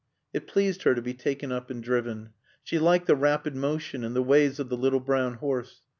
[0.33, 2.33] It pleased her to be taken up and driven.
[2.63, 5.83] She liked the rapid motion and the ways of the little brown horse.